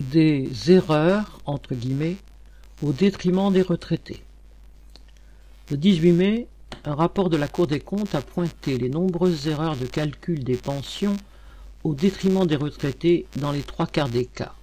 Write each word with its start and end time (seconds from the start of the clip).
des 0.00 0.48
erreurs 0.70 1.40
entre 1.44 1.74
guillemets 1.74 2.16
au 2.82 2.92
détriment 2.92 3.52
des 3.52 3.62
retraités. 3.62 4.22
Le 5.70 5.76
18 5.76 6.12
mai, 6.12 6.46
un 6.84 6.94
rapport 6.94 7.28
de 7.28 7.36
la 7.36 7.48
Cour 7.48 7.66
des 7.66 7.80
comptes 7.80 8.14
a 8.14 8.22
pointé 8.22 8.78
les 8.78 8.88
nombreuses 8.88 9.48
erreurs 9.48 9.76
de 9.76 9.86
calcul 9.86 10.44
des 10.44 10.56
pensions 10.56 11.16
au 11.84 11.94
détriment 11.94 12.46
des 12.46 12.56
retraités 12.56 13.26
dans 13.36 13.52
les 13.52 13.62
trois 13.62 13.86
quarts 13.86 14.08
des 14.08 14.26
cas. 14.26 14.54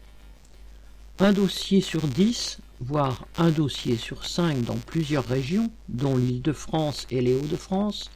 Un 1.20 1.34
dossier 1.34 1.82
sur 1.82 2.02
dix, 2.02 2.60
voire 2.82 3.26
un 3.38 3.50
dossier 3.50 3.98
sur 3.98 4.26
cinq 4.26 4.62
dans 4.64 4.76
plusieurs 4.76 5.26
régions, 5.26 5.72
dont 5.90 6.18
l'Île-de-France 6.18 7.08
et 7.10 7.22
les 7.22 7.34
Hauts-de-France, 7.34 8.10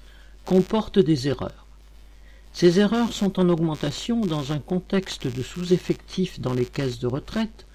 comporte 0.45 0.99
des 0.99 1.27
erreurs. 1.27 1.65
Ces 2.51 2.79
erreurs 2.79 3.13
sont 3.13 3.39
en 3.39 3.49
augmentation 3.49 4.21
dans 4.21 4.51
un 4.51 4.59
contexte 4.59 5.27
de 5.27 5.41
sous-effectif 5.41 6.39
dans 6.39 6.53
les 6.53 6.65
caisses 6.65 6.99
de 6.99 7.07
retraite 7.07 7.65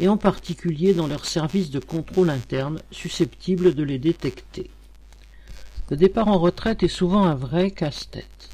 et 0.00 0.08
en 0.08 0.16
particulier 0.16 0.94
dans 0.94 1.06
leurs 1.06 1.26
services 1.26 1.70
de 1.70 1.78
contrôle 1.78 2.30
interne 2.30 2.80
susceptibles 2.90 3.74
de 3.74 3.82
les 3.82 3.98
détecter. 3.98 4.70
Le 5.90 5.96
départ 5.96 6.28
en 6.28 6.38
retraite 6.38 6.82
est 6.82 6.88
souvent 6.88 7.24
un 7.24 7.34
vrai 7.34 7.70
casse-tête. 7.70 8.50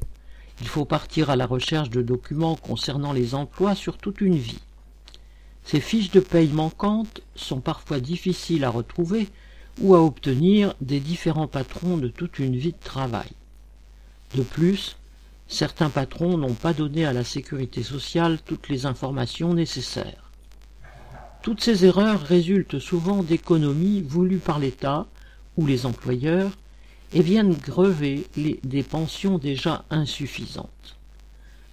Il 0.61 0.67
faut 0.67 0.83
partir 0.83 1.29
à 1.29 1.37
la 1.37 1.45
recherche 1.45 1.89
de 1.89 2.01
documents 2.01 2.57
concernant 2.57 3.13
les 3.13 3.33
emplois 3.33 3.75
sur 3.75 3.97
toute 3.97 4.19
une 4.19 4.35
vie. 4.35 4.59
Ces 5.63 5.79
fiches 5.79 6.11
de 6.11 6.19
paye 6.19 6.49
manquantes 6.49 7.21
sont 7.35 7.61
parfois 7.61 7.99
difficiles 7.99 8.65
à 8.65 8.69
retrouver 8.69 9.29
ou 9.81 9.95
à 9.95 10.03
obtenir 10.03 10.73
des 10.81 10.99
différents 10.99 11.47
patrons 11.47 11.95
de 11.95 12.09
toute 12.09 12.39
une 12.39 12.57
vie 12.57 12.73
de 12.73 12.83
travail. 12.83 13.29
De 14.35 14.43
plus, 14.43 14.97
certains 15.49 15.89
patrons 15.89 16.37
n'ont 16.37 16.53
pas 16.53 16.73
donné 16.73 17.05
à 17.05 17.11
la 17.11 17.23
sécurité 17.23 17.83
sociale 17.83 18.37
toutes 18.45 18.69
les 18.69 18.85
informations 18.85 19.53
nécessaires. 19.53 20.31
Toutes 21.41 21.61
ces 21.61 21.85
erreurs 21.85 22.21
résultent 22.21 22.79
souvent 22.79 23.23
d'économies 23.23 24.01
voulues 24.01 24.37
par 24.37 24.59
l'État 24.59 25.07
ou 25.57 25.65
les 25.65 25.85
employeurs 25.85 26.51
et 27.13 27.21
viennent 27.21 27.55
grever 27.55 28.27
les, 28.37 28.59
des 28.63 28.83
pensions 28.83 29.39
déjà 29.39 29.83
insuffisantes. 29.89 30.97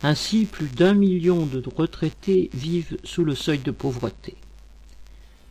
Ainsi, 0.02 0.47
plus 0.47 0.69
d'un 0.69 0.94
million 0.94 1.47
de 1.47 1.62
retraités 1.77 2.50
vivent 2.54 2.97
sous 3.04 3.24
le 3.24 3.34
seuil 3.34 3.58
de 3.58 3.70
pauvreté. 3.70 4.36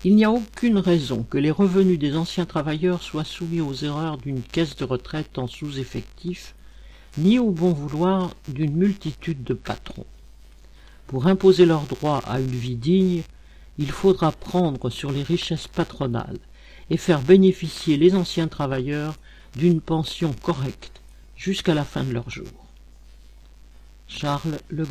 Il 0.04 0.16
n'y 0.16 0.26
a 0.26 0.32
aucune 0.32 0.78
raison 0.78 1.24
que 1.24 1.38
les 1.38 1.52
revenus 1.52 2.00
des 2.00 2.16
anciens 2.16 2.46
travailleurs 2.46 3.02
soient 3.02 3.24
soumis 3.24 3.62
aux 3.62 3.74
erreurs 3.74 4.18
d'une 4.18 4.42
caisse 4.42 4.76
de 4.76 4.86
retraite 4.86 5.38
en 5.38 5.48
sous-effectif 5.48 6.56
ni 7.18 7.40
au 7.40 7.52
bon 7.52 7.72
vouloir 7.72 8.36
d'une 8.48 8.76
multitude 8.76 9.44
de 9.44 9.54
patrons. 9.54 10.06
Pour 11.08 11.28
imposer 11.28 11.66
leurs 11.66 11.86
droits 11.86 12.22
à 12.26 12.40
une 12.40 12.48
vie 12.48 12.76
digne, 12.76 13.24
il 13.78 13.92
faudra 13.92 14.32
prendre 14.32 14.90
sur 14.90 15.12
les 15.12 15.24
richesses 15.24 15.68
patronales 15.68 16.40
et 16.90 16.98
faire 16.98 17.22
bénéficier 17.22 17.98
les 17.98 18.16
anciens 18.16 18.48
travailleurs 18.48 19.16
d'une 19.56 19.82
pension 19.82 20.34
correcte 20.42 21.02
jusqu'à 21.36 21.74
la 21.74 21.84
fin 21.84 22.04
de 22.04 22.12
leur 22.12 22.30
jour. 22.30 22.48
Charles 24.08 24.60
Le 24.70 24.86